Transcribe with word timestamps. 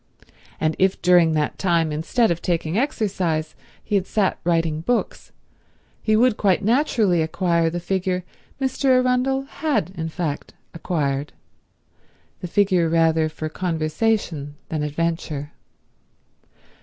And 0.59 0.75
if 0.79 0.99
during 1.03 1.33
that 1.33 1.59
time 1.59 1.91
instead 1.91 2.31
of 2.31 2.41
taking 2.41 2.75
exercise 2.75 3.53
he 3.83 3.93
had 3.93 4.07
sat 4.07 4.39
writing 4.43 4.81
books, 4.81 5.31
he 6.01 6.15
would 6.15 6.37
quite 6.37 6.63
naturally 6.63 7.21
acquire 7.21 7.69
the 7.69 7.79
figure 7.79 8.23
Mr. 8.59 8.85
Arundel 8.85 9.43
had 9.43 9.91
in 9.91 10.09
fact 10.09 10.55
acquired—the 10.73 11.31
figure 12.47 12.89
rather 12.89 13.29
for 13.29 13.47
conversation 13.47 14.55
than 14.69 14.81
adventure. 14.81 15.51